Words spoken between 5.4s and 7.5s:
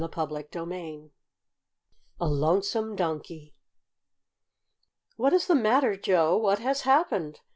the matter, Joe? What has happened?"